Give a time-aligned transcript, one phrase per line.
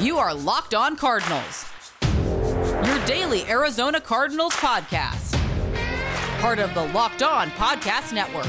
[0.00, 1.66] You are Locked On Cardinals,
[2.02, 5.36] your daily Arizona Cardinals podcast.
[6.40, 8.46] Part of the Locked On Podcast Network.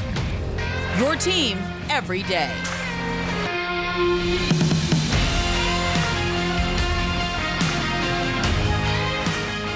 [1.00, 1.58] Your team
[1.88, 2.54] every day.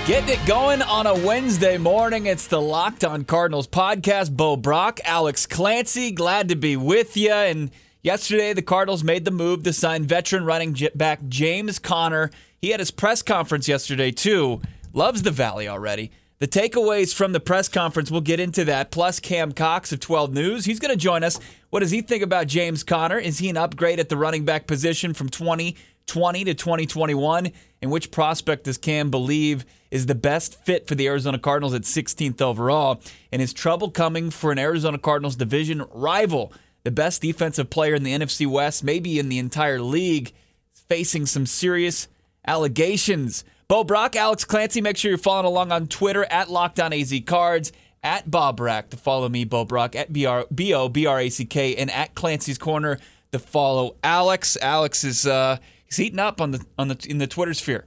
[0.07, 2.27] Getting it going on a Wednesday morning.
[2.27, 4.31] It's the Locked On Cardinals podcast.
[4.31, 7.33] Bo Brack, Alex Clancy, glad to be with you.
[7.33, 7.73] And
[8.05, 12.31] yesterday, the Cardinals made the move to sign veteran running back James Conner.
[12.61, 14.63] He had his press conference yesterday, too.
[14.93, 16.13] Loves the Valley already.
[16.39, 18.91] The takeaways from the press conference, we'll get into that.
[18.91, 20.65] Plus, Cam Cox of 12 News.
[20.65, 21.41] He's going to join us.
[21.71, 23.19] What does he think about James Conner?
[23.19, 27.53] Is he an upgrade at the running back position from 2020 to 2021?
[27.81, 31.83] And which prospect does Cam believe is the best fit for the Arizona Cardinals at
[31.83, 33.01] 16th overall?
[33.31, 36.53] And is trouble coming for an Arizona Cardinals division rival?
[36.85, 40.33] The best defensive player in the NFC West, maybe in the entire league,
[40.75, 42.09] facing some serious
[42.47, 43.43] allegations.
[43.69, 48.59] Bo Brack, Alex Clancy, make sure you're following along on Twitter at LockedOnAZCards, at Bob
[48.59, 52.99] Brack to follow me, Bo Brack, at B-O-B-R-A-C-K, and at Clancy's Corner
[53.33, 54.59] to follow Alex.
[54.61, 57.87] Alex is uh, he's heating up on the on the in the Twitter sphere.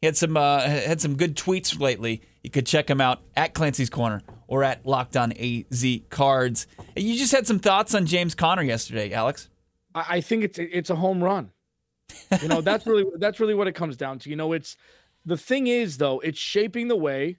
[0.00, 2.22] He had some uh, had some good tweets lately.
[2.44, 6.66] You could check him out at Clancy's Corner or at Locked On AZ Cards.
[6.96, 9.48] You just had some thoughts on James Conner yesterday, Alex.
[9.94, 11.50] I think it's it's a home run.
[12.42, 14.30] You know, that's really that's really what it comes down to.
[14.30, 14.76] You know, it's
[15.24, 17.38] the thing is though, it's shaping the way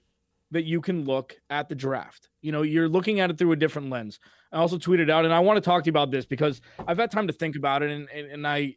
[0.50, 2.28] that you can look at the draft.
[2.40, 4.18] You know, you're looking at it through a different lens.
[4.50, 6.98] I also tweeted out, and I want to talk to you about this because I've
[6.98, 8.76] had time to think about it, and and, and I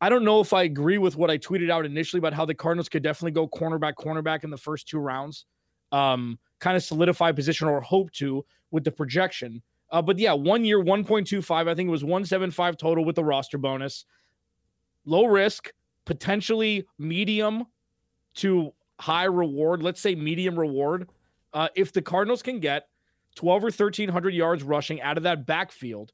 [0.00, 2.54] I don't know if I agree with what I tweeted out initially about how the
[2.54, 5.44] Cardinals could definitely go cornerback, cornerback in the first two rounds,
[5.92, 9.62] um, kind of solidify position or hope to with the projection.
[9.90, 11.68] Uh, but yeah, one year, 1.25.
[11.68, 14.04] I think it was 175 total with the roster bonus.
[15.04, 15.72] Low risk,
[16.04, 17.64] potentially medium
[18.34, 19.82] to high reward.
[19.82, 21.08] Let's say medium reward.
[21.54, 22.88] Uh, if the Cardinals can get
[23.36, 26.12] 12 or 1300 yards rushing out of that backfield,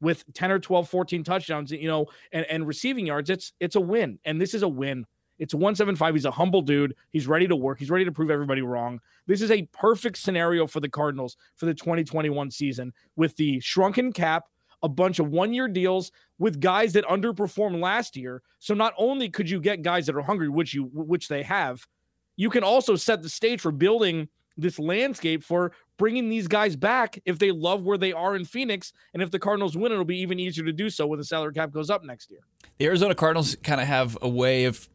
[0.00, 3.80] with 10 or 12 14 touchdowns you know and, and receiving yards it's it's a
[3.80, 5.06] win and this is a win
[5.38, 6.94] it's 175 he's a humble dude.
[7.12, 7.78] He's ready to work.
[7.78, 9.00] He's ready to prove everybody wrong.
[9.26, 14.12] This is a perfect scenario for the cardinals for the 2021 season with the shrunken
[14.12, 14.44] cap
[14.82, 18.42] a bunch of one year deals with guys that underperformed last year.
[18.58, 21.86] So not only could you get guys that are hungry which you which they have
[22.36, 27.18] you can also set the stage for building this landscape for bringing these guys back
[27.24, 28.92] if they love where they are in Phoenix.
[29.12, 31.52] And if the Cardinals win, it'll be even easier to do so when the salary
[31.52, 32.40] cap goes up next year.
[32.78, 34.88] The Arizona Cardinals kind of have a way of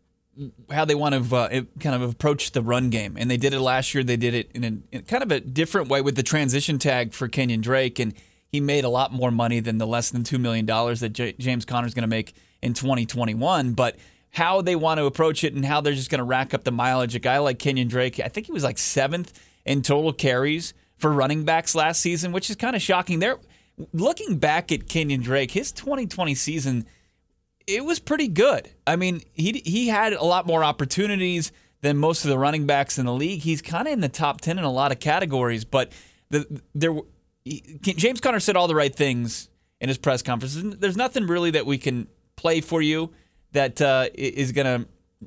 [0.70, 3.18] how they want to uh, kind of approach the run game.
[3.18, 4.04] And they did it last year.
[4.04, 7.14] They did it in, a, in kind of a different way with the transition tag
[7.14, 8.00] for Kenyon Drake.
[8.00, 8.14] And
[8.48, 11.66] he made a lot more money than the less than $2 million that J- James
[11.66, 13.74] Conner is going to make in 2021.
[13.74, 13.98] But
[14.32, 16.72] how they want to approach it and how they're just going to rack up the
[16.72, 17.16] mileage.
[17.16, 21.12] A guy like Kenyon Drake, I think he was like seventh in total carries for
[21.12, 23.20] running backs last season, which is kind of shocking.
[23.20, 23.38] There,
[23.92, 26.86] looking back at Kenyon Drake, his 2020 season,
[27.76, 28.70] it was pretty good.
[28.86, 31.52] I mean, he he had a lot more opportunities
[31.82, 33.42] than most of the running backs in the league.
[33.42, 35.92] He's kind of in the top 10 in a lot of categories, but
[36.30, 36.94] the there
[37.44, 39.50] he, James Conner said all the right things
[39.80, 40.56] in his press conference.
[40.78, 43.12] There's nothing really that we can play for you
[43.52, 44.86] that uh, is to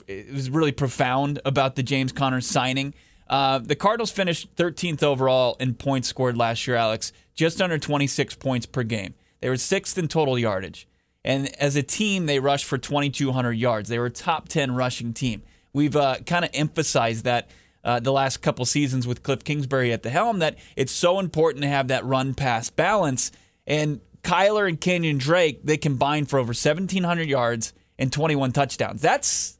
[0.09, 2.95] is really profound about the James Conner signing.
[3.29, 8.35] Uh, the Cardinals finished 13th overall in points scored last year, Alex, just under 26
[8.37, 9.15] points per game.
[9.41, 10.87] They were sixth in total yardage.
[11.25, 13.89] And as a team, they rushed for 2,200 yards.
[13.89, 15.43] They were a top 10 rushing team.
[15.73, 17.49] We've uh, kind of emphasized that
[17.83, 21.63] uh, the last couple seasons with Cliff Kingsbury at the helm that it's so important
[21.63, 23.33] to have that run pass balance.
[23.67, 29.01] And Kyler and Kenyon Drake, they combined for over 1,700 yards and 21 touchdowns.
[29.01, 29.59] That's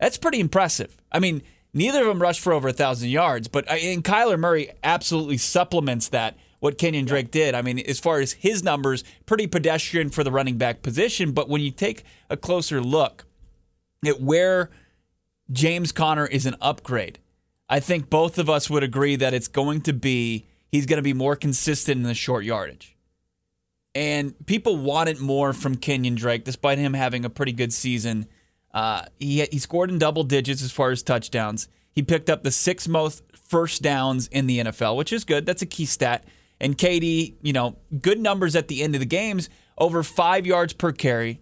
[0.00, 0.96] that's pretty impressive.
[1.10, 1.42] I mean,
[1.74, 5.36] Neither of them rushed for over a thousand yards, but uh, and Kyler Murray absolutely
[5.38, 6.38] supplements that.
[6.64, 7.54] What Kenyon Drake did.
[7.54, 11.32] I mean, as far as his numbers, pretty pedestrian for the running back position.
[11.32, 13.26] But when you take a closer look
[14.02, 14.70] at where
[15.52, 17.18] James Conner is an upgrade,
[17.68, 21.02] I think both of us would agree that it's going to be he's going to
[21.02, 22.96] be more consistent in the short yardage.
[23.94, 28.26] And people wanted more from Kenyon Drake, despite him having a pretty good season
[28.74, 31.68] uh, he he scored in double digits as far as touchdowns.
[31.92, 35.46] He picked up the sixth most first downs in the NFL, which is good.
[35.46, 36.24] That's a key stat.
[36.60, 40.72] And KD, you know, good numbers at the end of the games, over five yards
[40.72, 41.40] per carry.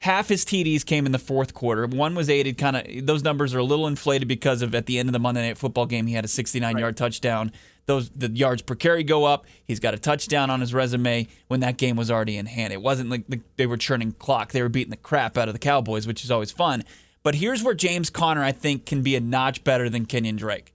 [0.00, 1.86] Half his TDs came in the fourth quarter.
[1.86, 3.06] One was aided, kind of.
[3.06, 5.58] Those numbers are a little inflated because of at the end of the Monday Night
[5.58, 6.80] Football game, he had a 69 right.
[6.80, 7.50] yard touchdown
[7.86, 9.46] those the yards per carry go up.
[9.64, 12.72] He's got a touchdown on his resume when that game was already in hand.
[12.72, 13.24] It wasn't like
[13.56, 16.30] they were churning clock; they were beating the crap out of the Cowboys, which is
[16.30, 16.84] always fun.
[17.22, 20.72] But here's where James Conner, I think, can be a notch better than Kenyon Drake.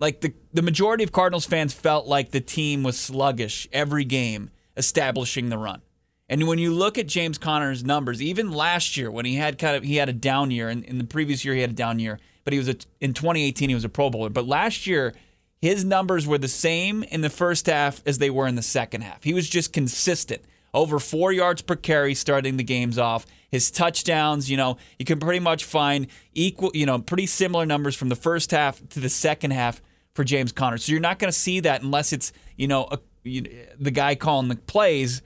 [0.00, 4.50] Like the, the majority of Cardinals fans felt like the team was sluggish every game
[4.76, 5.82] establishing the run.
[6.28, 9.76] And when you look at James Conner's numbers, even last year when he had kind
[9.76, 11.98] of he had a down year, and in the previous year he had a down
[11.98, 14.30] year, but he was a, in 2018 he was a Pro Bowler.
[14.30, 15.12] But last year
[15.60, 19.02] his numbers were the same in the first half as they were in the second
[19.02, 19.24] half.
[19.24, 20.42] He was just consistent,
[20.72, 23.26] over four yards per carry starting the games off.
[23.50, 27.96] His touchdowns, you know, you can pretty much find equal, you know, pretty similar numbers
[27.96, 29.82] from the first half to the second half
[30.14, 30.78] for James Conner.
[30.78, 34.14] So you're not going to see that unless it's, you know, a, you, the guy
[34.14, 35.22] calling the plays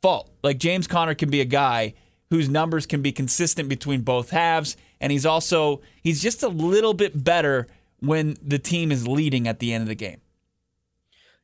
[0.00, 0.30] fault.
[0.42, 1.94] Like James Conner can be a guy
[2.30, 6.94] whose numbers can be consistent between both halves and he's also he's just a little
[6.94, 7.66] bit better
[8.00, 10.20] when the team is leading at the end of the game.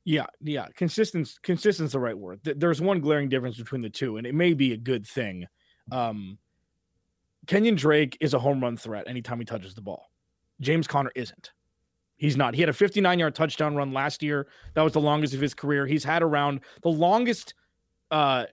[0.05, 2.41] Yeah, yeah, consistency consistent's the right word.
[2.43, 5.47] There's one glaring difference between the two and it may be a good thing.
[5.93, 6.39] Um
[7.47, 10.11] Kenyon Drake is a home run threat anytime he touches the ball.
[10.61, 11.53] James Conner isn't.
[12.19, 12.55] He's not.
[12.55, 14.49] He had a 59 yard touchdown run last year.
[14.75, 15.87] That was the longest of his career.
[15.87, 17.55] He's had around the longest
[18.11, 18.47] uh,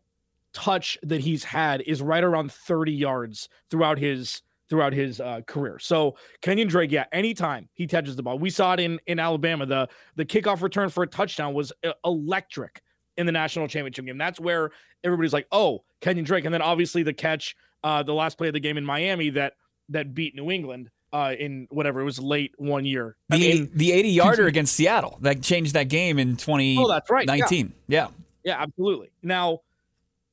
[0.54, 5.78] touch that he's had is right around 30 yards throughout his throughout his uh, career.
[5.80, 9.66] So Kenyon Drake, yeah, anytime he touches the ball, we saw it in in Alabama.
[9.66, 12.82] The the kickoff return for a touchdown was uh, electric
[13.18, 14.18] in the national championship game.
[14.18, 14.72] That's where
[15.04, 18.54] everybody's like, oh, Kenyon Drake, and then obviously the catch, uh, the last play of
[18.54, 19.54] the game in Miami that
[19.90, 20.90] that beat New England.
[21.16, 23.16] Uh, in whatever it was late one year.
[23.30, 26.78] The, I mean, the 80 yarder against Seattle that changed that game in 2019.
[26.78, 27.26] Oh, that's right.
[27.26, 27.72] 19.
[27.88, 28.08] Yeah.
[28.08, 28.08] yeah.
[28.44, 29.12] Yeah, absolutely.
[29.24, 29.60] Now,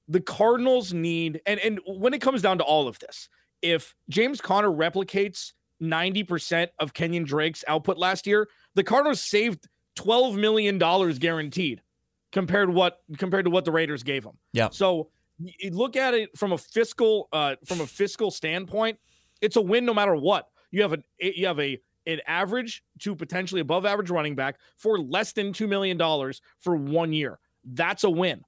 [0.09, 3.29] the Cardinals need, and, and when it comes down to all of this,
[3.63, 10.37] if James Conner replicates 90% of Kenyon Drake's output last year, the Cardinals saved $12
[10.37, 11.81] million guaranteed
[12.33, 14.37] compared to what compared to what the Raiders gave them.
[14.53, 14.71] Yeah.
[14.73, 15.11] So
[15.71, 18.99] look at it from a fiscal uh from a fiscal standpoint,
[19.41, 20.49] it's a win no matter what.
[20.73, 24.59] You have an eh, you have a an average to potentially above average running back
[24.77, 25.97] for less than $2 million
[26.59, 27.39] for one year.
[27.65, 28.45] That's a win.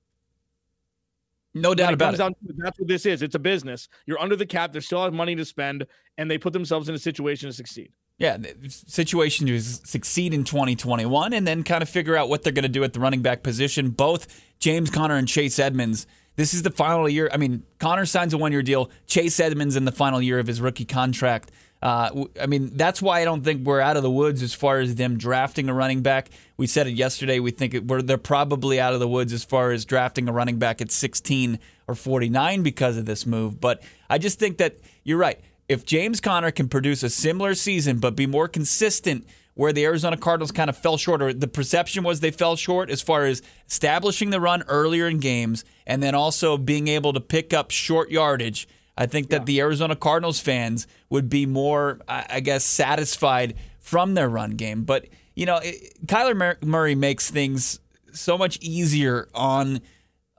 [1.54, 2.16] No doubt it about it.
[2.16, 3.22] Down, that's what this is.
[3.22, 3.88] It's a business.
[4.06, 4.72] You're under the cap.
[4.72, 5.86] They still have money to spend,
[6.18, 7.92] and they put themselves in a situation to succeed.
[8.18, 12.52] Yeah, the situation to succeed in 2021 and then kind of figure out what they're
[12.52, 13.90] going to do at the running back position.
[13.90, 16.06] Both James Conner and Chase Edmonds.
[16.36, 17.28] This is the final year.
[17.32, 18.90] I mean, Conner signs a one year deal.
[19.06, 21.52] Chase Edmonds in the final year of his rookie contract.
[21.84, 24.80] Uh, I mean, that's why I don't think we're out of the woods as far
[24.80, 26.30] as them drafting a running back.
[26.56, 27.40] We said it yesterday.
[27.40, 30.32] We think it, we're, they're probably out of the woods as far as drafting a
[30.32, 33.60] running back at 16 or 49 because of this move.
[33.60, 35.38] But I just think that you're right.
[35.68, 40.16] If James Conner can produce a similar season but be more consistent where the Arizona
[40.16, 43.42] Cardinals kind of fell short, or the perception was they fell short as far as
[43.68, 48.10] establishing the run earlier in games and then also being able to pick up short
[48.10, 49.44] yardage I think that yeah.
[49.44, 54.84] the Arizona Cardinals fans would be more, I guess, satisfied from their run game.
[54.84, 57.80] But, you know, it, Kyler Murray makes things
[58.12, 59.80] so much easier on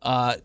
[0.01, 0.35] uh,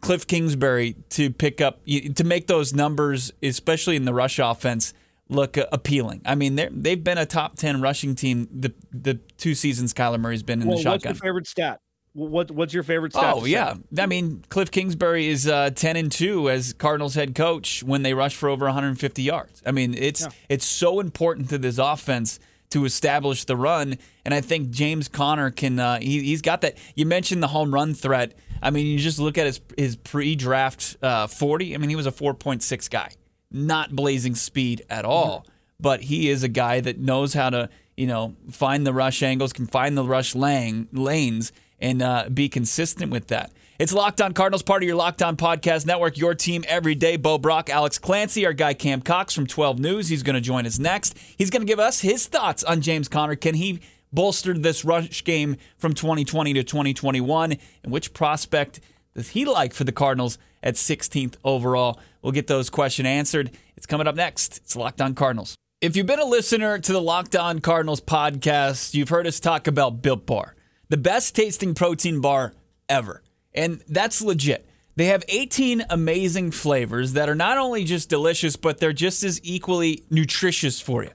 [0.00, 4.94] Cliff Kingsbury to pick up, to make those numbers, especially in the rush offense,
[5.28, 6.22] look appealing.
[6.24, 10.42] I mean, they've been a top 10 rushing team the, the two seasons Kyler Murray's
[10.42, 11.10] been in well, the shotgun.
[11.10, 11.80] What's your favorite stat?
[12.14, 13.34] What what's your favorite stat?
[13.36, 17.82] Oh yeah, I mean Cliff Kingsbury is uh, ten and two as Cardinals head coach
[17.82, 19.62] when they rush for over 150 yards.
[19.64, 20.28] I mean it's yeah.
[20.50, 22.38] it's so important to this offense
[22.72, 25.78] to establish the run, and I think James Conner can.
[25.78, 26.76] Uh, he, he's got that.
[26.94, 28.34] You mentioned the home run threat.
[28.62, 31.74] I mean, you just look at his his pre-draft uh, 40.
[31.74, 33.10] I mean, he was a 4.6 guy,
[33.50, 35.50] not blazing speed at all, mm-hmm.
[35.80, 39.52] but he is a guy that knows how to you know find the rush angles,
[39.52, 41.52] can find the rush lane, lanes
[41.82, 43.52] and uh, be consistent with that.
[43.78, 47.16] It's Locked On Cardinals, part of your Locked On Podcast Network, your team every day.
[47.16, 50.08] Bo Brack, Alex Clancy, our guy Cam Cox from 12 News.
[50.08, 51.18] He's going to join us next.
[51.36, 53.34] He's going to give us his thoughts on James Conner.
[53.34, 53.80] Can he
[54.12, 57.56] bolster this rush game from 2020 to 2021?
[57.82, 58.78] And which prospect
[59.14, 61.98] does he like for the Cardinals at 16th overall?
[62.22, 63.50] We'll get those questions answered.
[63.76, 64.58] It's coming up next.
[64.58, 65.56] It's Locked On Cardinals.
[65.80, 69.66] If you've been a listener to the Locked On Cardinals podcast, you've heard us talk
[69.66, 70.54] about Built Bar
[70.92, 72.52] the best tasting protein bar
[72.86, 73.22] ever.
[73.54, 74.68] And that's legit.
[74.94, 79.40] They have 18 amazing flavors that are not only just delicious, but they're just as
[79.42, 81.08] equally nutritious for you.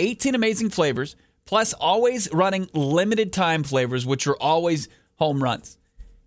[0.00, 5.78] 18 amazing flavors, plus always running limited time flavors, which are always home runs.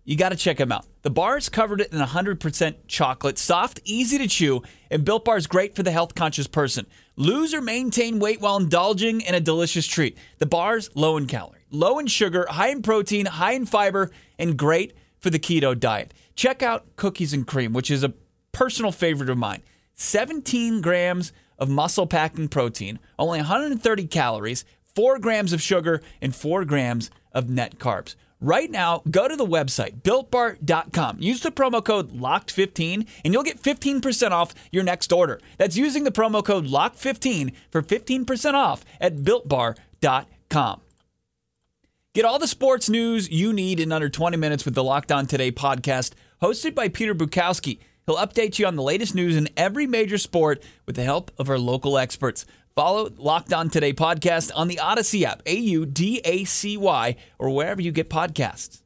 [0.06, 0.86] You got to check them out.
[1.02, 5.46] The bar is covered in 100% chocolate, soft, easy to chew, and Built Bar is
[5.46, 6.86] great for the health conscious person.
[7.16, 10.16] Lose or maintain weight while indulging in a delicious treat.
[10.38, 14.56] The bar's low in calories low in sugar, high in protein, high in fiber, and
[14.56, 16.14] great for the keto diet.
[16.34, 18.14] Check out Cookies and Cream, which is a
[18.52, 19.62] personal favorite of mine.
[19.94, 26.64] 17 grams of muscle packing protein, only 130 calories, 4 grams of sugar, and 4
[26.64, 28.14] grams of net carbs.
[28.40, 31.16] Right now, go to the website, builtbar.com.
[31.20, 35.40] Use the promo code LOCKED15 and you'll get 15% off your next order.
[35.56, 40.80] That's using the promo code LOCKED15 for 15% off at builtbar.com.
[42.18, 45.24] Get all the sports news you need in under 20 minutes with the Locked On
[45.24, 47.78] Today podcast, hosted by Peter Bukowski.
[48.06, 51.48] He'll update you on the latest news in every major sport with the help of
[51.48, 52.44] our local experts.
[52.74, 57.14] Follow Locked On Today podcast on the Audacy app, A U D A C Y,
[57.38, 58.82] or wherever you get podcasts.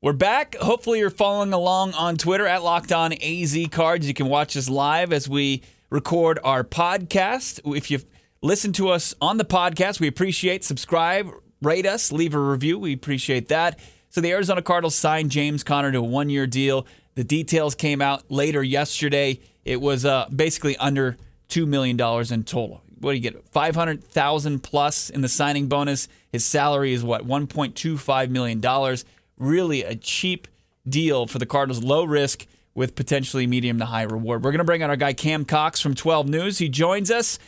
[0.00, 0.56] We're back.
[0.56, 4.08] Hopefully, you're following along on Twitter at Locked On AZ Cards.
[4.08, 7.60] You can watch us live as we record our podcast.
[7.76, 8.06] If you've
[8.42, 10.64] listened to us on the podcast, we appreciate.
[10.64, 11.30] Subscribe,
[11.62, 12.78] rate us, leave a review.
[12.78, 13.78] We appreciate that.
[14.10, 16.86] So, the Arizona Cardinals signed James Conner to a one year deal.
[17.14, 19.40] The details came out later yesterday.
[19.64, 21.16] It was uh, basically under
[21.48, 21.98] $2 million
[22.32, 23.44] in total what do you get?
[23.48, 26.08] Five hundred thousand plus in the signing bonus.
[26.30, 29.04] His salary is what one point two five million dollars.
[29.36, 30.46] Really a cheap
[30.88, 31.82] deal for the Cardinals.
[31.82, 34.44] Low risk with potentially medium to high reward.
[34.44, 36.58] We're going to bring on our guy Cam Cox from 12 News.
[36.58, 37.38] He joins us.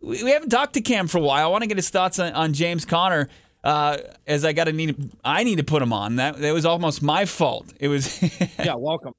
[0.00, 1.44] We haven't talked to Cam for a while.
[1.44, 3.28] I want to get his thoughts on, on James Conner
[3.62, 6.16] uh, as I got to need, I need to put him on.
[6.16, 7.72] That that was almost my fault.
[7.78, 8.22] It was.
[8.58, 9.12] yeah, welcome,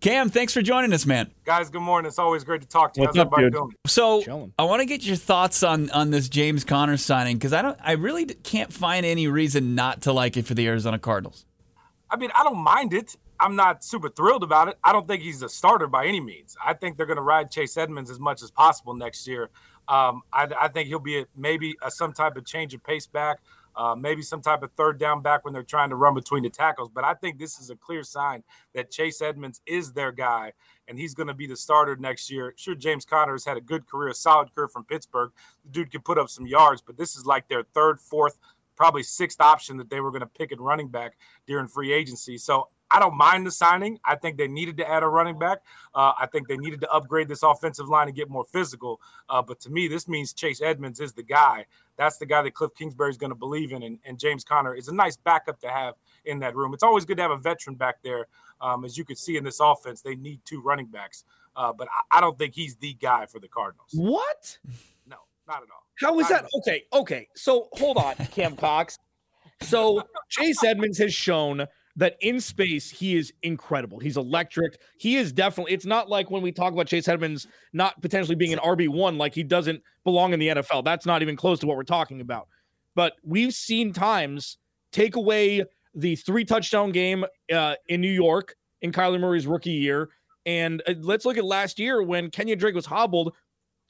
[0.00, 0.28] Cam.
[0.28, 1.30] Thanks for joining us, man.
[1.44, 2.06] Guys, good morning.
[2.06, 3.06] It's always great to talk to you.
[3.06, 3.52] What's How's up, dude?
[3.52, 3.72] doing?
[3.86, 4.52] So Chilling.
[4.58, 7.78] I want to get your thoughts on on this James Conner signing because I don't,
[7.82, 11.46] I really can't find any reason not to like it for the Arizona Cardinals.
[12.10, 13.16] I mean, I don't mind it.
[13.40, 14.78] I'm not super thrilled about it.
[14.82, 16.56] I don't think he's a starter by any means.
[16.64, 19.50] I think they're going to ride Chase Edmonds as much as possible next year.
[19.88, 23.06] Um, I, I, think he'll be a, maybe a, some type of change of pace
[23.06, 23.38] back
[23.76, 26.50] uh, maybe some type of third down back when they're trying to run between the
[26.50, 26.88] tackles.
[26.88, 28.42] But I think this is a clear sign
[28.74, 30.54] that Chase Edmonds is their guy,
[30.88, 32.54] and he's going to be the starter next year.
[32.56, 35.30] Sure, James Conner has had a good career, a solid career from Pittsburgh.
[35.64, 38.38] The dude can put up some yards, but this is like their third, fourth,
[38.76, 42.38] probably sixth option that they were going to pick at running back during free agency.
[42.38, 43.98] So I don't mind the signing.
[44.04, 45.58] I think they needed to add a running back.
[45.94, 49.00] Uh, I think they needed to upgrade this offensive line and get more physical.
[49.28, 51.66] Uh, but to me, this means Chase Edmonds is the guy.
[51.96, 53.82] That's the guy that Cliff Kingsbury is going to believe in.
[53.82, 56.74] And, and, James Conner is a nice backup to have in that room.
[56.74, 58.26] It's always good to have a veteran back there.
[58.60, 61.24] Um, as you can see in this offense, they need two running backs.
[61.56, 63.90] Uh, but I, I, don't think he's the guy for the Cardinals.
[63.94, 64.58] What?
[65.06, 65.16] No,
[65.48, 65.86] not at all.
[65.98, 66.50] How is not that?
[66.58, 67.28] Okay, okay.
[67.34, 68.98] So hold on, Cam Cox.
[69.62, 71.66] So Chase Edmonds has shown–
[71.96, 73.98] that in space he is incredible.
[73.98, 74.78] He's electric.
[74.98, 75.72] He is definitely.
[75.72, 79.18] It's not like when we talk about Chase Edmonds not potentially being an RB one,
[79.18, 80.84] like he doesn't belong in the NFL.
[80.84, 82.48] That's not even close to what we're talking about.
[82.94, 84.58] But we've seen times
[84.92, 90.10] take away the three touchdown game uh, in New York in Kyler Murray's rookie year,
[90.44, 93.34] and uh, let's look at last year when Kenyon Drake was hobbled.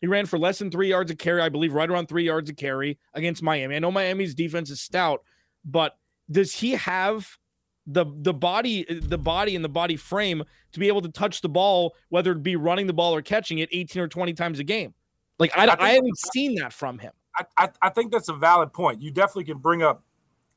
[0.00, 2.50] He ran for less than three yards of carry, I believe, right around three yards
[2.50, 3.76] of carry against Miami.
[3.76, 5.22] I know Miami's defense is stout,
[5.64, 5.96] but
[6.30, 7.38] does he have
[7.86, 11.48] the the body the body and the body frame to be able to touch the
[11.48, 14.64] ball whether it be running the ball or catching it 18 or 20 times a
[14.64, 14.94] game.
[15.38, 17.12] Like i, I, I haven't seen that from him.
[17.36, 19.02] I, I, I think that's a valid point.
[19.02, 20.02] You definitely can bring up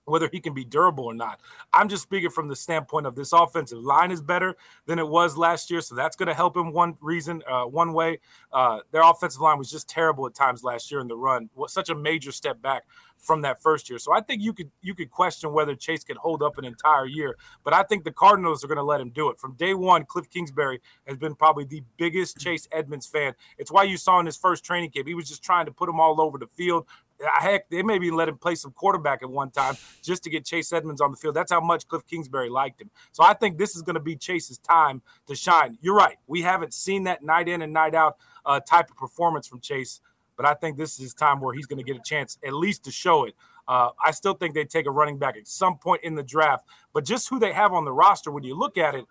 [0.10, 1.40] whether he can be durable or not.
[1.74, 5.38] I'm just speaking from the standpoint of this offensive line is better than it was
[5.38, 6.72] last year, so that's going to help him.
[6.72, 8.20] One reason, uh, one way,
[8.52, 11.50] uh, their offensive line was just terrible at times last year in the run.
[11.56, 12.84] Was such a major step back
[13.20, 14.00] from that first year.
[14.00, 17.06] So I think you could you could question whether Chase can hold up an entire
[17.06, 19.40] year, but I think the Cardinals are going to let him do it.
[19.40, 23.34] From day one, Cliff Kingsbury has been probably the biggest Chase Edmonds fan.
[23.58, 25.90] It's why you saw in his first training camp, he was just trying to put
[25.90, 26.88] him all over the field,
[27.22, 30.72] heck, they maybe let him play some quarterback at one time just to get Chase
[30.72, 31.36] Edmonds on the field.
[31.36, 32.90] That's how much Cliff Kingsbury liked him.
[33.12, 35.78] So I think this is going to be Chase's time to shine.
[35.82, 36.18] You're right.
[36.28, 40.02] We haven't seen that night in and night out uh, type of performance from Chase,
[40.38, 42.54] but I think this is his time where he's going to get a chance at
[42.54, 43.36] least to show it.
[43.68, 46.66] Uh, I still think they take a running back at some point in the draft,
[46.92, 49.06] but just who they have on the roster, when you look at it,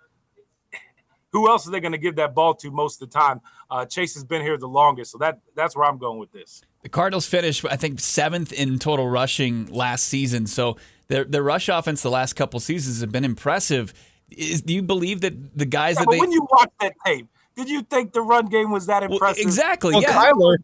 [1.32, 3.40] who else are they going to give that ball to most of the time?
[3.70, 6.62] Uh, Chase has been here the longest, so that that's where I'm going with this.
[6.88, 10.46] The Cardinals finished, I think, seventh in total rushing last season.
[10.46, 10.78] So
[11.08, 13.92] their their rush offense the last couple seasons have been impressive.
[14.30, 17.26] Is, do you believe that the guys yeah, that they when you watch that tape,
[17.56, 19.20] did you think the run game was that impressive?
[19.20, 19.92] Well, exactly.
[19.92, 20.32] Well, yeah.
[20.32, 20.56] Kyler.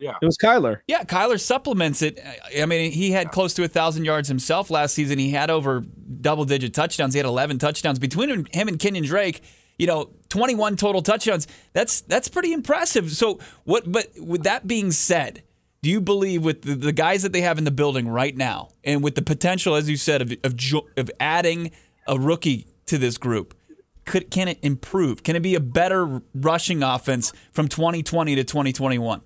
[0.00, 0.80] Yeah, it was Kyler.
[0.88, 2.18] Yeah, Kyler supplements it.
[2.58, 5.20] I mean, he had close to a thousand yards himself last season.
[5.20, 5.84] He had over
[6.20, 7.14] double digit touchdowns.
[7.14, 9.40] He had eleven touchdowns between him, him and Kenyon Drake
[9.78, 14.90] you know 21 total touchdowns that's that's pretty impressive so what but with that being
[14.90, 15.42] said
[15.82, 18.70] do you believe with the, the guys that they have in the building right now
[18.82, 20.54] and with the potential as you said of, of,
[20.96, 21.70] of adding
[22.06, 23.54] a rookie to this group
[24.04, 25.22] could can it improve?
[25.22, 29.22] Can it be a better rushing offense from 2020 to 2021?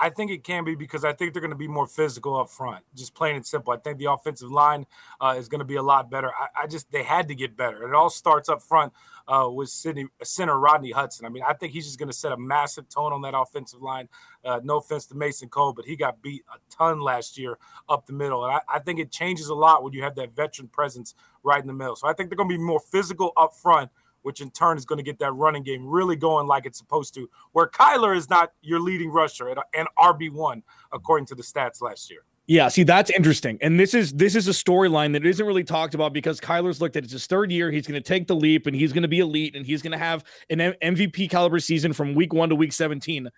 [0.00, 2.48] I think it can be because I think they're going to be more physical up
[2.48, 2.84] front.
[2.94, 3.72] Just plain and simple.
[3.72, 4.86] I think the offensive line
[5.20, 6.30] uh, is going to be a lot better.
[6.30, 7.86] I, I, just they had to get better.
[7.86, 8.94] It all starts up front
[9.28, 11.26] uh, with Sydney, center Rodney Hudson.
[11.26, 13.82] I mean, I think he's just going to set a massive tone on that offensive
[13.82, 14.08] line.
[14.42, 18.06] Uh, no offense to Mason Cole, but he got beat a ton last year up
[18.06, 20.68] the middle, and I, I think it changes a lot when you have that veteran
[20.68, 21.96] presence right in the middle.
[21.96, 23.90] So I think they're going to be more physical up front
[24.22, 27.14] which in turn is going to get that running game really going like it's supposed
[27.14, 27.28] to.
[27.52, 30.62] Where Kyler is not your leading rusher and RB one
[30.92, 32.20] according to the stats last year.
[32.50, 35.94] Yeah, see that's interesting, and this is this is a storyline that isn't really talked
[35.94, 37.70] about because Kyler's looked at it's his third year.
[37.70, 39.92] He's going to take the leap, and he's going to be elite, and he's going
[39.92, 43.28] to have an MVP caliber season from week one to week seventeen.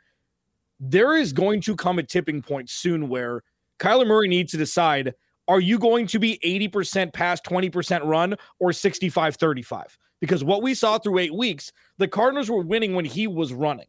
[0.80, 3.42] There is going to come a tipping point soon where
[3.78, 5.12] Kyler Murray needs to decide:
[5.48, 10.44] Are you going to be eighty percent past twenty percent run or 65 35 because
[10.44, 13.86] what we saw through eight weeks, the Cardinals were winning when he was running.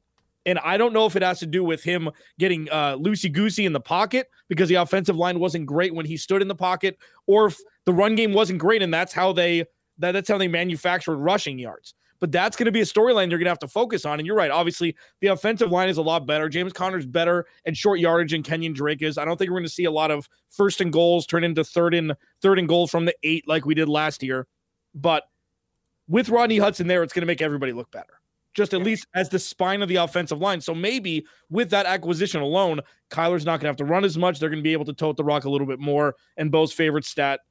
[0.47, 3.65] And I don't know if it has to do with him getting uh, loosey goosey
[3.65, 6.97] in the pocket because the offensive line wasn't great when he stood in the pocket,
[7.27, 9.65] or if the run game wasn't great and that's how they
[9.99, 11.93] that, that's how they manufactured rushing yards.
[12.23, 14.17] But that's going to be a storyline you're going to have to focus on.
[14.17, 14.49] And you're right.
[14.49, 16.47] Obviously, the offensive line is a lot better.
[16.47, 19.17] James Conner's better at short yardage than Kenyon Drake is.
[19.17, 21.65] I don't think we're going to see a lot of first and goals turn into
[21.65, 24.47] third and third and goals from the eight like we did last year.
[24.95, 25.25] But
[26.07, 28.21] with Rodney Hudson there, it's going to make everybody look better,
[28.53, 30.61] just at least as the spine of the offensive line.
[30.61, 34.39] So maybe with that acquisition alone, Kyler's not going to have to run as much.
[34.39, 36.15] They're going to be able to tote the rock a little bit more.
[36.37, 37.41] And Bo's favorite stat,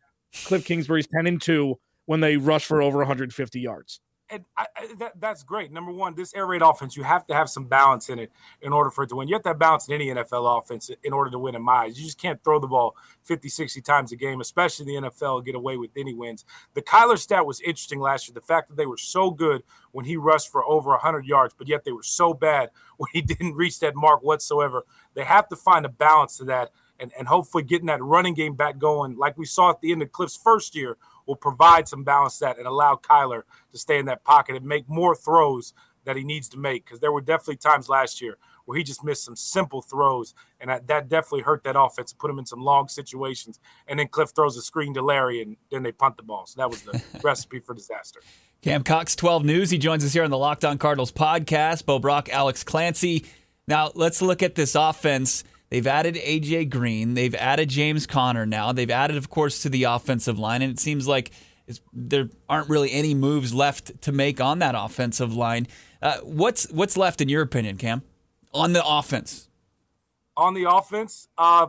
[0.47, 4.00] Cliff Kingsbury's 10 and 2 when they rush for over 150 yards
[4.33, 5.71] and I, I, that, that's great.
[5.71, 8.73] Number one, this air raid offense, you have to have some balance in it in
[8.73, 9.29] order for it to win.
[9.29, 11.85] You have to have balance in any NFL offense in order to win in my
[11.85, 11.99] eyes.
[11.99, 15.55] You just can't throw the ball 50, 60 times a game, especially the NFL, get
[15.55, 16.47] away with any wins.
[16.73, 18.35] The Kyler stat was interesting last year.
[18.35, 19.62] The fact that they were so good
[19.93, 23.21] when he rushed for over 100 yards, but yet they were so bad when he
[23.21, 24.87] didn't reach that mark whatsoever.
[25.14, 28.55] They have to find a balance to that and, and hopefully getting that running game
[28.55, 32.04] back going like we saw at the end of Cliff's first year– will provide some
[32.04, 36.16] balance that and allow Kyler to stay in that pocket and make more throws that
[36.16, 36.85] he needs to make.
[36.85, 40.70] Because there were definitely times last year where he just missed some simple throws, and
[40.70, 43.58] that, that definitely hurt that offense, put him in some long situations.
[43.88, 46.46] And then Cliff throws a screen to Larry, and then they punt the ball.
[46.46, 48.20] So that was the recipe for disaster.
[48.62, 49.70] Cam Cox, 12 News.
[49.70, 51.85] He joins us here on the Locked On Cardinals podcast.
[51.85, 53.26] Bo Brack, Alex Clancy.
[53.66, 55.42] Now, let's look at this offense.
[55.72, 57.14] They've added AJ Green.
[57.14, 58.72] They've added James Conner now.
[58.72, 60.61] They've added, of course, to the offensive line.
[60.61, 61.30] And it seems like
[61.94, 65.66] there aren't really any moves left to make on that offensive line.
[66.02, 68.02] Uh, what's what's left in your opinion, Cam,
[68.52, 69.48] on the offense?
[70.37, 71.68] On the offense, uh,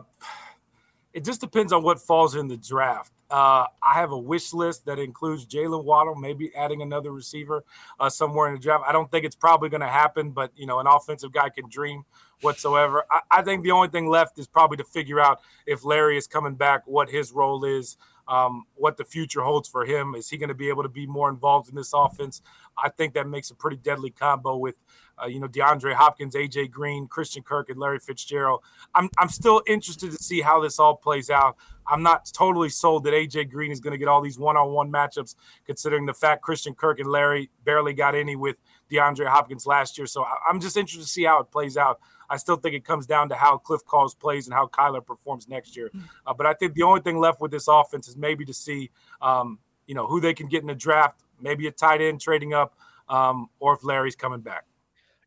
[1.14, 3.10] it just depends on what falls in the draft.
[3.30, 7.64] Uh, I have a wish list that includes Jaylen Waddle, maybe adding another receiver
[7.98, 8.84] uh, somewhere in the draft.
[8.86, 11.70] I don't think it's probably going to happen, but you know, an offensive guy can
[11.70, 12.04] dream
[12.40, 13.04] whatsoever.
[13.10, 16.26] I, I, think the only thing left is probably to figure out if Larry is
[16.26, 17.96] coming back, what his role is,
[18.28, 20.14] um, what the future holds for him.
[20.14, 22.42] Is he going to be able to be more involved in this offense?
[22.76, 24.76] I think that makes a pretty deadly combo with,
[25.22, 28.62] uh, you know, DeAndre Hopkins, AJ Green, Christian Kirk, and Larry Fitzgerald.
[28.94, 31.56] I'm I'm still interested to see how this all plays out.
[31.86, 35.34] I'm not totally sold that AJ Green is going to get all these one-on-one matchups,
[35.66, 38.58] considering the fact Christian Kirk and Larry barely got any with
[38.90, 40.06] DeAndre Hopkins last year.
[40.06, 42.00] So I'm just interested to see how it plays out.
[42.28, 45.48] I still think it comes down to how Cliff calls plays and how Kyler performs
[45.48, 45.90] next year.
[45.92, 46.00] Hmm.
[46.26, 48.90] Uh, but I think the only thing left with this offense is maybe to see,
[49.20, 52.54] um, you know, who they can get in the draft, maybe a tight end trading
[52.54, 52.74] up,
[53.08, 54.64] um, or if Larry's coming back.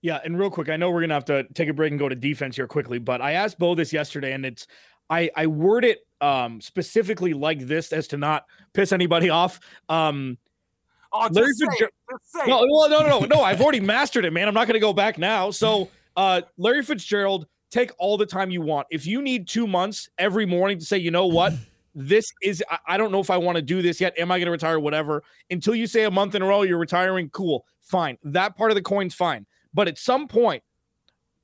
[0.07, 2.07] Yeah, and real quick, I know we're gonna have to take a break and go
[2.07, 4.65] to defense here quickly, but I asked Bo this yesterday, and it's
[5.09, 9.59] I I word it um specifically like this as to not piss anybody off.
[9.89, 10.37] Um
[11.11, 11.91] Oh, Larry Fitzgerald.
[12.47, 13.41] No, no, no, no, no.
[13.41, 14.47] I've already mastered it, man.
[14.47, 15.51] I'm not going to go back now.
[15.51, 18.87] So uh, Larry Fitzgerald, take all the time you want.
[18.91, 21.53] If you need two months every morning to say, you know what,
[21.95, 24.19] this is, I, I don't know if I want to do this yet.
[24.19, 24.81] Am I going to retire?
[24.81, 25.23] Whatever.
[25.49, 28.17] Until you say a month in a row you're retiring, cool, fine.
[28.23, 29.45] That part of the coin's fine.
[29.77, 30.63] But at some point,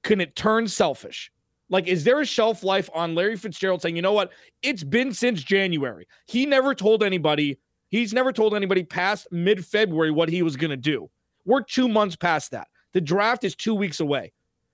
[0.04, 1.32] can it turn selfish?
[1.70, 4.32] Like, is there a shelf life on Larry Fitzgerald saying, you know what?
[4.64, 6.08] It's been since January.
[6.26, 10.72] He never told anybody, he's never told anybody past mid February what he was going
[10.72, 11.12] to do.
[11.46, 12.70] We're two months past that.
[12.94, 14.34] The draft is two weeks away.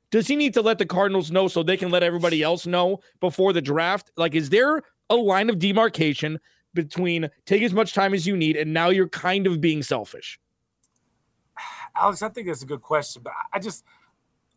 [0.10, 3.02] Does he need to let the Cardinals know so they can let everybody else know
[3.20, 4.10] before the draft?
[4.16, 6.40] Like, is there a line of demarcation
[6.74, 10.40] between take as much time as you need and now you're kind of being selfish?
[12.00, 13.84] Alex, I think that's a good question, but I just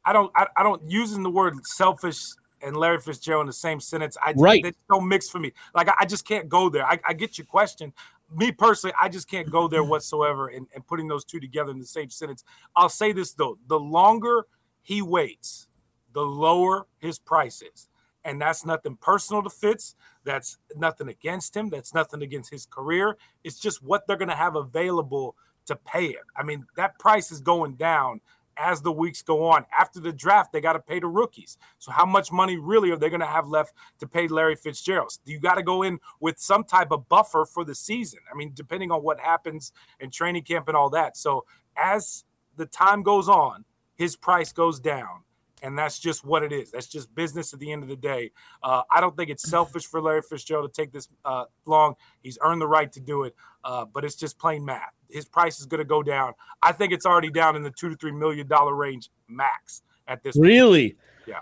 [0.05, 2.21] I don't I, I don't using the word selfish
[2.63, 4.17] and Larry Fitzgerald in the same sentence.
[4.25, 4.63] I right.
[4.63, 5.53] they don't mix for me.
[5.75, 6.87] Like I, I just can't go there.
[6.87, 7.93] I, I, get your question.
[8.33, 11.81] me personally, I just can't go there whatsoever and, and putting those two together in
[11.81, 12.45] the same sentence.
[12.77, 14.47] I'll say this though: the longer
[14.83, 15.69] he waits,
[16.13, 17.89] the lower his price is.
[18.25, 19.97] And that's nothing personal to Fitz.
[20.25, 21.71] That's nothing against him.
[21.71, 23.17] That's nothing against his career.
[23.43, 25.35] It's just what they're going to have available
[25.67, 26.23] to pay it.
[26.37, 28.21] I mean, that price is going down
[28.57, 29.65] as the weeks go on.
[29.79, 31.57] After the draft, they got to pay the rookies.
[31.79, 35.13] So, how much money really are they going to have left to pay Larry Fitzgerald?
[35.25, 38.21] You got to go in with some type of buffer for the season.
[38.31, 41.17] I mean, depending on what happens in training camp and all that.
[41.17, 41.45] So,
[41.77, 42.25] as
[42.57, 45.25] the time goes on, his price goes down
[45.63, 46.71] and that's just what it is.
[46.71, 48.33] That's just business at the end of the day.
[48.63, 51.95] Uh, I don't think it's selfish for Larry Fitzgerald to take this uh, long.
[52.21, 54.93] He's earned the right to do it, uh, but it's just plain math.
[55.09, 56.35] His price is going to go down.
[56.63, 60.23] I think it's already down in the two to three million dollar range max at
[60.23, 60.37] this.
[60.37, 60.47] Point.
[60.47, 60.89] Really?
[60.91, 60.99] Point.
[61.27, 61.39] Yeah.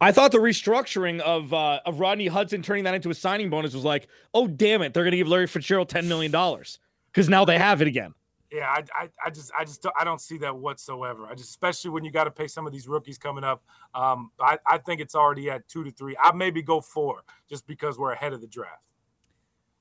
[0.00, 3.74] I thought the restructuring of uh, of Rodney Hudson turning that into a signing bonus
[3.74, 6.78] was like, oh damn it, they're going to give Larry Fitzgerald ten million dollars
[7.12, 8.14] because now they have it again.
[8.56, 11.26] Yeah, I, I, I, just, I just, don't, I don't see that whatsoever.
[11.26, 13.62] I just, especially when you got to pay some of these rookies coming up.
[13.94, 16.16] Um, I, I think it's already at two to three.
[16.18, 18.92] I maybe go four just because we're ahead of the draft.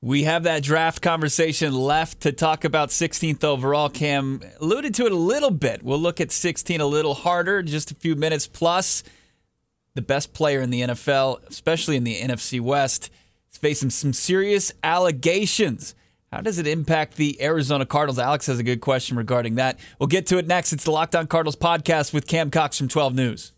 [0.01, 3.87] We have that draft conversation left to talk about 16th overall.
[3.87, 5.81] Cam alluded to it a little bit.
[5.81, 9.03] We'll look at 16 a little harder, just a few minutes plus.
[9.93, 13.09] The best player in the NFL, especially in the NFC West,
[13.49, 15.95] is facing some serious allegations
[16.31, 18.19] how does it impact the Arizona Cardinals?
[18.19, 19.79] Alex has a good question regarding that.
[19.99, 20.73] We'll get to it next.
[20.73, 23.51] It's the Locked On Cardinals podcast with Cam Cox from 12 News.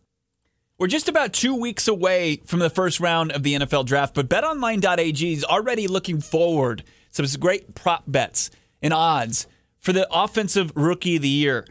[0.77, 4.29] We're just about two weeks away from the first round of the NFL draft, but
[4.29, 6.83] betonline.ag is already looking forward.
[7.13, 9.47] To some great prop bets and odds
[9.79, 11.65] for the offensive rookie of the year.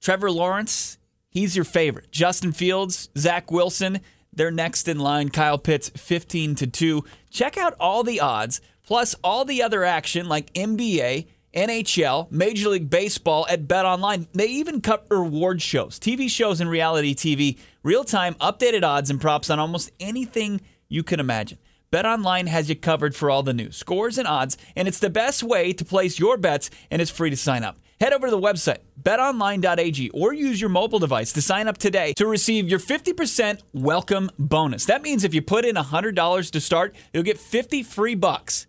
[0.00, 2.12] Trevor Lawrence, he's your favorite.
[2.12, 3.98] Justin Fields, Zach Wilson,
[4.32, 5.30] they're next in line.
[5.30, 7.04] Kyle Pitts, 15 to 2.
[7.30, 12.88] Check out all the odds plus all the other action like NBA, NHL, Major League
[12.88, 14.26] Baseball at Bet Online.
[14.32, 19.20] They even cut reward shows, TV shows, and reality TV, real time updated odds and
[19.20, 21.58] props on almost anything you can imagine.
[21.92, 25.42] BetOnline has you covered for all the news, scores, and odds, and it's the best
[25.42, 27.78] way to place your bets, and it's free to sign up.
[28.00, 32.12] Head over to the website, betonline.ag, or use your mobile device to sign up today
[32.14, 34.84] to receive your 50% welcome bonus.
[34.84, 38.66] That means if you put in $100 to start, you'll get 50 free bucks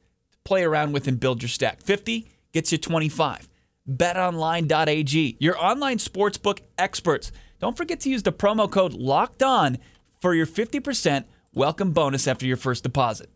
[0.47, 1.81] play around with and build your stack.
[1.81, 3.49] 50 gets you 25.
[3.89, 7.33] BetOnline.ag, your online sportsbook experts.
[7.59, 9.77] Don't forget to use the promo code LOCKED ON
[10.21, 13.29] for your 50% welcome bonus after your first deposit.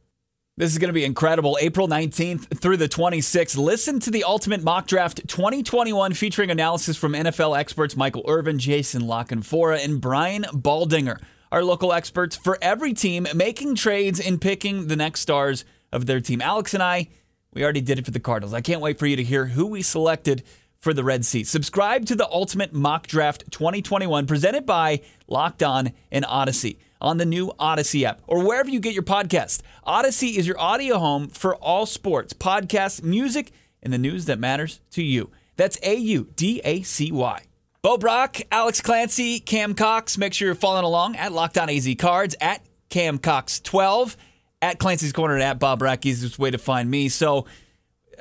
[0.55, 1.57] This is going to be incredible.
[1.59, 3.57] April 19th through the 26th.
[3.57, 9.05] Listen to the Ultimate Mock Draft 2021 featuring analysis from NFL experts Michael Irvin, Jason
[9.05, 11.19] La Canfora, and Brian Baldinger.
[11.51, 16.21] Our local experts for every team making trades and picking the next stars of their
[16.21, 16.41] team.
[16.41, 17.07] Alex and I,
[17.53, 18.53] we already did it for the Cardinals.
[18.53, 20.43] I can't wait for you to hear who we selected
[20.79, 21.43] for the Red Sea.
[21.43, 27.25] Subscribe to the Ultimate Mock Draft 2021 presented by Locked On and Audacy on the
[27.25, 29.61] new Audacy app or wherever you get your podcast.
[29.85, 33.51] Audacy is your audio home for all sports, podcasts, music,
[33.83, 35.29] and the news that matters to you.
[35.55, 37.43] That's A U D A C Y.
[37.83, 40.17] Bo Brack, Alex Clancy, Cam Cox.
[40.17, 44.15] Make sure you're following along at Locked On AZ Cards at Cam Cox 12
[44.61, 47.09] at Clancy's Corner and at Bob Brackey's is the way to find me.
[47.09, 47.45] So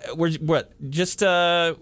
[0.08, 1.74] uh, we're what just uh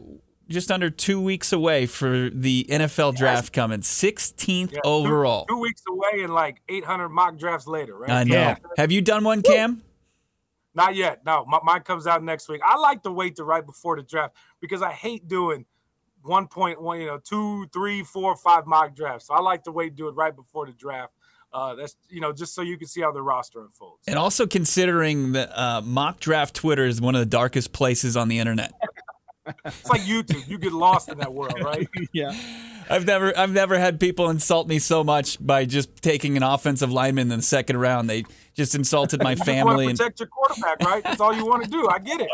[0.49, 5.45] just under two weeks away for the NFL draft coming, 16th yeah, overall.
[5.45, 8.11] Two, two, weeks away and like 800 mock drafts later, right?
[8.11, 8.35] I know.
[8.35, 8.57] Yeah.
[8.79, 9.83] Have you done one, Cam?
[10.75, 11.25] Not yet.
[11.27, 12.63] No, my, mine comes out next week.
[12.65, 15.67] I like to wait to right before the draft because I hate doing
[16.25, 19.27] 1.1, you know, two, three, four, five mock drafts.
[19.27, 21.13] So I like to wait, do it right before the draft
[21.53, 24.05] uh, that's you know just so you can see how the roster unfolds.
[24.07, 28.29] And also considering that uh, mock draft Twitter is one of the darkest places on
[28.29, 28.73] the internet.
[29.65, 31.89] it's like YouTube; you get lost in that world, right?
[32.13, 32.35] yeah.
[32.91, 36.91] I've never I've never had people insult me so much by just taking an offensive
[36.91, 38.09] lineman in the second round.
[38.09, 39.85] They just insulted my family.
[39.87, 41.05] You protect your quarterback, right?
[41.05, 41.87] That's all you want to do.
[41.89, 42.31] I get it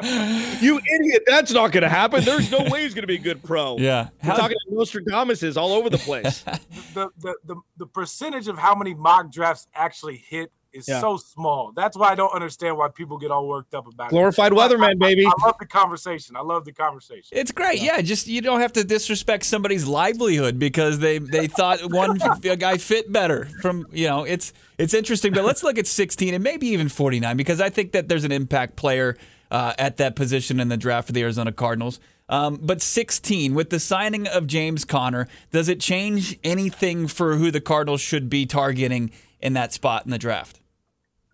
[0.60, 1.22] you idiot.
[1.26, 2.24] That's not going to happen.
[2.24, 3.76] There's no way he's going to be a good pro.
[3.82, 4.08] Yeah.
[4.22, 6.42] You're talking to Nostradamus is all over the place.
[6.94, 11.00] the, the, the, the, percentage of how many mock drafts actually hit is yeah.
[11.00, 11.72] so small.
[11.74, 14.54] That's why I don't understand why people get all worked up about Glorified it.
[14.54, 15.26] Glorified weatherman, baby.
[15.26, 16.36] I, I, love the conversation.
[16.36, 17.28] I love the conversation.
[17.32, 17.80] It's great.
[17.80, 17.96] Yeah.
[17.96, 18.02] yeah.
[18.02, 23.12] just you don't have to disrespect somebody's livelihood because they they thought one guy fit
[23.12, 26.88] better from, you know, it's it's interesting, but let's look at 16 and maybe even
[26.88, 29.16] 49 because I think that there's an impact player
[29.52, 32.00] uh, at that position in the draft for the Arizona Cardinals.
[32.28, 37.50] Um, but 16, with the signing of James Conner, does it change anything for who
[37.50, 39.10] the Cardinals should be targeting
[39.40, 40.60] in that spot in the draft?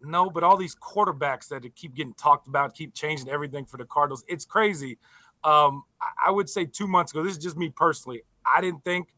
[0.02, 3.85] No, but all these quarterbacks that keep getting talked about, keep changing everything for the
[3.85, 4.24] Cardinals.
[4.26, 4.98] It's crazy.
[5.44, 5.85] Um,
[6.24, 8.22] I would say two months ago, this is just me personally.
[8.44, 9.09] I didn't think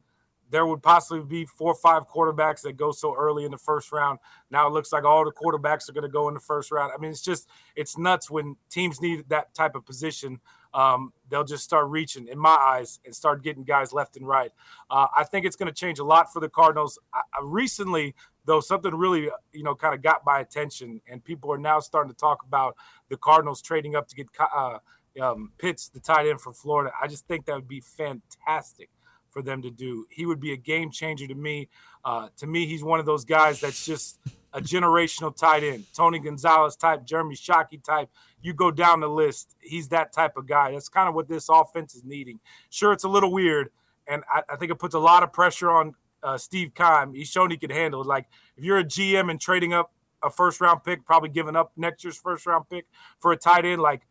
[0.50, 3.92] there would possibly be four or five quarterbacks that go so early in the first
[3.92, 4.18] round.
[4.50, 6.92] Now it looks like all the quarterbacks are going to go in the first round.
[6.94, 10.40] I mean, it's just it's nuts when teams need that type of position.
[10.72, 14.52] Um, they'll just start reaching, in my eyes, and start getting guys left and right.
[14.88, 16.98] Uh, I think it's going to change a lot for the Cardinals.
[17.12, 21.52] I, I recently, though, something really you know kind of got my attention, and people
[21.52, 22.76] are now starting to talk about
[23.08, 24.78] the Cardinals trading up to get uh,
[25.20, 26.92] um, Pitts, the tight end from Florida.
[27.00, 28.90] I just think that would be fantastic
[29.30, 30.06] for them to do.
[30.10, 31.68] He would be a game changer to me.
[32.04, 34.18] Uh, to me, he's one of those guys that's just
[34.52, 35.84] a generational tight end.
[35.94, 38.08] Tony Gonzalez type, Jeremy Shockey type.
[38.42, 40.72] You go down the list, he's that type of guy.
[40.72, 42.40] That's kind of what this offense is needing.
[42.70, 43.70] Sure, it's a little weird,
[44.06, 47.14] and I, I think it puts a lot of pressure on uh, Steve Keim.
[47.14, 48.06] He's shown he can handle it.
[48.06, 51.72] Like if you're a GM and trading up a first round pick, probably giving up
[51.76, 52.86] next year's first round pick
[53.18, 54.02] for a tight end, like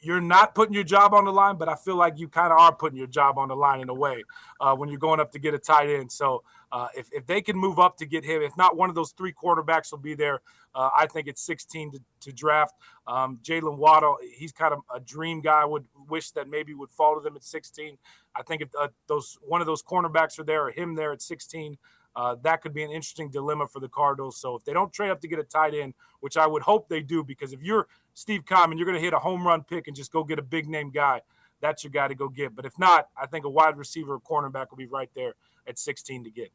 [0.00, 2.58] you're not putting your job on the line, but I feel like you kind of
[2.58, 4.24] are putting your job on the line in a way
[4.60, 6.12] uh, when you're going up to get a tight end.
[6.12, 8.94] So uh, if, if they can move up to get him, if not one of
[8.94, 10.40] those three quarterbacks will be there,
[10.74, 12.74] uh, I think it's 16 to, to draft.
[13.06, 15.64] Um, Jaylen Waddle, he's kind of a dream guy.
[15.64, 17.96] Would wish that maybe would fall to them at 16.
[18.36, 21.22] I think if uh, those one of those cornerbacks are there or him there at
[21.22, 21.78] 16,
[22.16, 24.40] uh, that could be an interesting dilemma for the Cardinals.
[24.40, 26.88] So if they don't trade up to get a tight end, which I would hope
[26.88, 29.86] they do, because if you're Steve and you're going to hit a home run pick
[29.86, 31.20] and just go get a big name guy,
[31.60, 32.54] that's your guy to go get.
[32.54, 35.34] But if not, I think a wide receiver or cornerback will be right there
[35.66, 36.50] at 16 to get.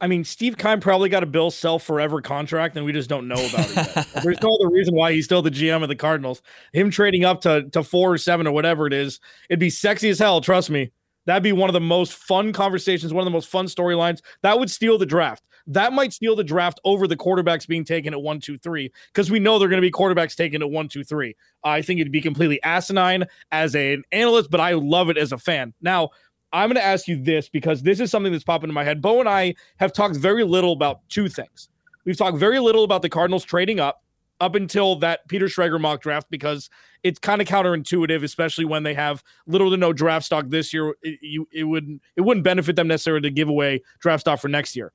[0.00, 3.28] I mean, Steve Keim probably got a Bill Self forever contract, and we just don't
[3.28, 4.08] know about it yet.
[4.24, 6.42] There's no other reason why he's still the GM of the Cardinals.
[6.72, 10.10] Him trading up to, to four or seven or whatever it is, it'd be sexy
[10.10, 10.40] as hell.
[10.40, 10.90] Trust me.
[11.26, 14.20] That'd be one of the most fun conversations, one of the most fun storylines.
[14.42, 15.44] That would steal the draft.
[15.66, 19.30] That might steal the draft over the quarterbacks being taken at one, two, three, because
[19.30, 21.36] we know they're going to be quarterbacks taken at one, two, three.
[21.64, 25.38] I think it'd be completely asinine as an analyst, but I love it as a
[25.38, 25.72] fan.
[25.80, 26.10] Now,
[26.52, 29.00] I'm going to ask you this because this is something that's popping in my head.
[29.00, 31.68] Bo and I have talked very little about two things.
[32.04, 34.02] We've talked very little about the Cardinals trading up
[34.42, 36.68] up until that Peter Schrager mock draft because
[37.04, 40.96] it's kind of counterintuitive, especially when they have little to no draft stock this year.
[41.00, 44.48] It, you, it would it wouldn't benefit them necessarily to give away draft stock for
[44.48, 44.92] next year.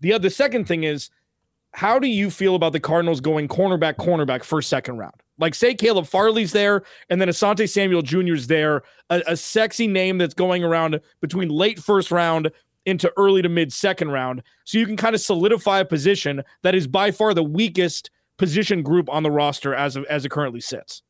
[0.00, 1.10] The other second thing is,
[1.72, 5.14] how do you feel about the Cardinals going cornerback, cornerback first, second round?
[5.38, 10.16] Like, say Caleb Farley's there, and then Asante Samuel Jr.'s there, a, a sexy name
[10.16, 12.50] that's going around between late first round
[12.86, 14.42] into early to mid second round.
[14.64, 18.82] So you can kind of solidify a position that is by far the weakest position
[18.82, 21.02] group on the roster as of, as it currently sits?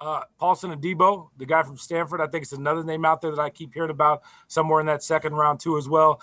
[0.00, 3.40] Uh, Paulson Adebo, the guy from Stanford, I think it's another name out there that
[3.40, 6.22] I keep hearing about somewhere in that second round too as well.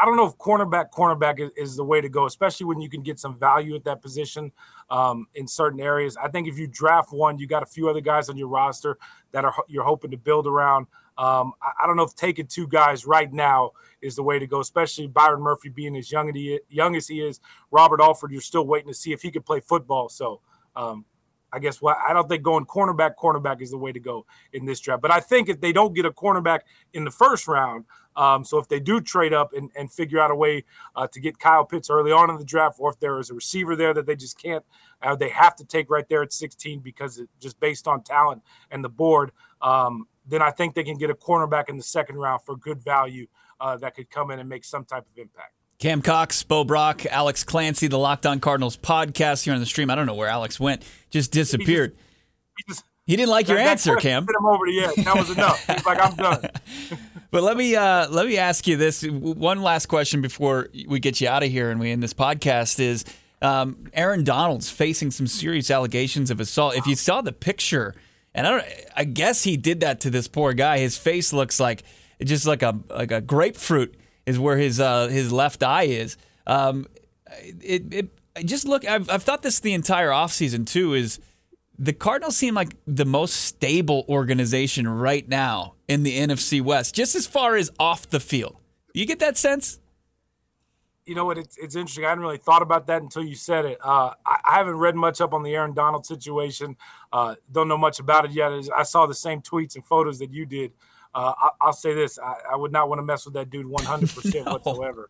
[0.00, 2.88] I don't know if cornerback cornerback is, is the way to go, especially when you
[2.88, 4.50] can get some value at that position
[4.88, 6.16] um, in certain areas.
[6.16, 8.96] I think if you draft one, you got a few other guys on your roster
[9.32, 10.86] that are you're hoping to build around.
[11.18, 14.46] Um, I, I, don't know if taking two guys right now is the way to
[14.46, 17.40] go, especially Byron Murphy being as young, he, young as he is.
[17.72, 20.08] Robert Alford, you're still waiting to see if he could play football.
[20.08, 20.40] So
[20.76, 21.04] um,
[21.52, 24.64] I guess what I don't think going cornerback, cornerback is the way to go in
[24.64, 25.02] this draft.
[25.02, 26.60] But I think if they don't get a cornerback
[26.92, 27.84] in the first round,
[28.16, 30.64] um, so if they do trade up and, and figure out a way
[30.96, 33.34] uh, to get Kyle Pitts early on in the draft, or if there is a
[33.34, 34.64] receiver there that they just can't,
[35.02, 38.42] uh, they have to take right there at 16 because it, just based on talent
[38.70, 39.30] and the board,
[39.62, 42.82] um, then I think they can get a cornerback in the second round for good
[42.82, 43.26] value
[43.60, 45.52] uh, that could come in and make some type of impact.
[45.78, 49.90] Cam Cox, Bo Brack, Alex Clancy, the Locked On Cardinals podcast here on the stream.
[49.90, 51.92] I don't know where Alex went, just disappeared.
[51.92, 52.08] He, just,
[52.56, 54.26] he, just, he didn't like your answer, Cam.
[54.26, 55.04] Hit him over the edge.
[55.04, 55.64] That was enough.
[55.66, 56.50] He's like, I'm done.
[57.30, 61.20] but let me uh, let me ask you this one last question before we get
[61.20, 63.04] you out of here and we end this podcast is.
[63.40, 66.74] Um, Aaron Donald's facing some serious allegations of assault.
[66.74, 67.94] If you saw the picture,
[68.34, 68.64] and I don't,
[68.96, 70.78] I guess he did that to this poor guy.
[70.78, 71.82] His face looks like
[72.22, 73.94] just like a like a grapefruit
[74.26, 76.16] is where his uh, his left eye is.
[76.46, 76.86] Um,
[77.40, 78.10] it, it
[78.44, 78.86] just look.
[78.86, 80.94] I've, I've thought this the entire offseason too.
[80.94, 81.18] Is
[81.78, 87.14] the Cardinals seem like the most stable organization right now in the NFC West, just
[87.14, 88.56] as far as off the field.
[88.94, 89.78] You get that sense?
[91.08, 91.38] You know what?
[91.38, 92.04] It's, it's interesting.
[92.04, 93.78] I hadn't really thought about that until you said it.
[93.82, 96.76] Uh, I, I, haven't read much up on the Aaron Donald situation.
[97.12, 98.52] Uh, don't know much about it yet.
[98.76, 100.72] I saw the same tweets and photos that you did.
[101.14, 103.66] Uh, I, will say this: I, I, would not want to mess with that dude
[103.66, 105.08] 100 percent whatsoever.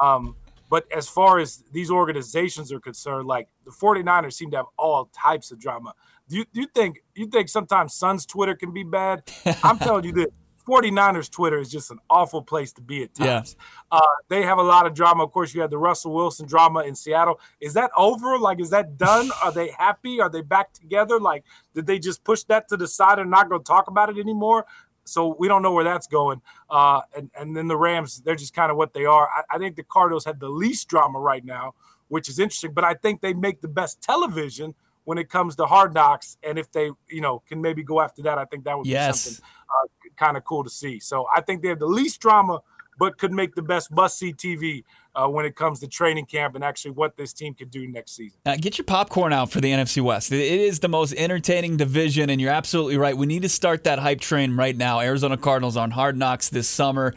[0.00, 0.36] Um,
[0.70, 5.10] but as far as these organizations are concerned, like the 49ers seem to have all
[5.12, 5.94] types of drama.
[6.28, 9.24] Do you, do you think you think sometimes Suns Twitter can be bad?
[9.64, 10.28] I'm telling you this:
[10.66, 13.56] 49ers Twitter is just an awful place to be at times.
[13.58, 13.98] Yeah.
[13.98, 15.24] Uh, they have a lot of drama.
[15.24, 17.40] Of course, you had the Russell Wilson drama in Seattle.
[17.60, 18.38] Is that over?
[18.38, 19.30] Like, is that done?
[19.42, 20.20] Are they happy?
[20.20, 21.18] Are they back together?
[21.18, 21.44] Like,
[21.74, 24.66] did they just push that to the side and not go talk about it anymore?
[25.04, 26.40] So we don't know where that's going.
[26.68, 29.28] Uh, and, and then the Rams, they're just kind of what they are.
[29.28, 31.74] I, I think the Cardinals had the least drama right now,
[32.08, 35.66] which is interesting, but I think they make the best television when it comes to
[35.66, 36.36] hard knocks.
[36.42, 38.90] And if they, you know, can maybe go after that, I think that would be
[39.12, 39.88] something uh,
[40.20, 41.00] kind of cool to see.
[41.00, 42.60] So I think they have the least drama,
[42.98, 46.54] but could make the best must see TV uh, when it comes to training camp
[46.54, 48.38] and actually what this team could do next season.
[48.60, 50.30] Get your popcorn out for the NFC West.
[50.30, 53.16] It is the most entertaining division, and you're absolutely right.
[53.16, 55.00] We need to start that hype train right now.
[55.00, 57.14] Arizona Cardinals on Hard Knocks this summer.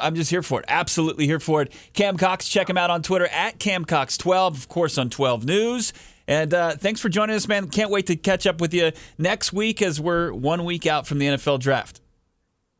[0.00, 0.66] I'm just here for it.
[0.68, 1.72] Absolutely here for it.
[1.94, 5.94] Cam Cox, check him out on Twitter at CamCox12, of course, on 12 News.
[6.28, 7.70] And uh, thanks for joining us, man.
[7.70, 11.18] Can't wait to catch up with you next week as we're one week out from
[11.18, 12.02] the NFL draft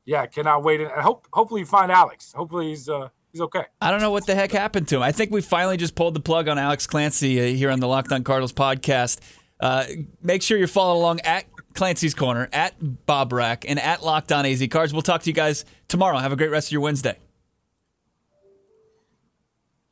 [0.07, 0.81] yeah, cannot wait.
[0.81, 2.33] And hope hopefully you find Alex.
[2.33, 3.65] Hopefully he's uh, he's okay.
[3.81, 5.03] I don't know what the heck happened to him.
[5.03, 7.89] I think we finally just pulled the plug on Alex Clancy uh, here on the
[7.89, 9.21] Locked On Cardinals podcast.
[9.61, 9.85] Uh,
[10.23, 12.75] make sure you're following along at Clancy's Corner, at
[13.07, 14.93] Bo Brack, and at Locked On AZ Cards.
[14.93, 16.19] We'll talk to you guys tomorrow.
[16.19, 17.19] Have a great rest of your Wednesday.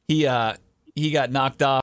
[0.09, 0.55] He uh,
[0.95, 1.81] he got knocked off.